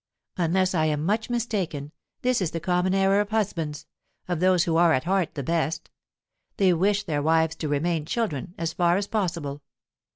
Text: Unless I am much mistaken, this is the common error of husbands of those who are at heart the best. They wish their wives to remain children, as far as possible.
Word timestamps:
Unless 0.35 0.73
I 0.73 0.85
am 0.85 1.05
much 1.05 1.29
mistaken, 1.29 1.91
this 2.23 2.41
is 2.41 2.49
the 2.49 2.59
common 2.59 2.95
error 2.95 3.19
of 3.21 3.29
husbands 3.29 3.85
of 4.27 4.39
those 4.39 4.63
who 4.63 4.75
are 4.77 4.93
at 4.93 5.03
heart 5.03 5.35
the 5.35 5.43
best. 5.43 5.91
They 6.57 6.73
wish 6.73 7.03
their 7.03 7.21
wives 7.21 7.55
to 7.57 7.67
remain 7.67 8.05
children, 8.07 8.55
as 8.57 8.73
far 8.73 8.97
as 8.97 9.05
possible. 9.05 9.61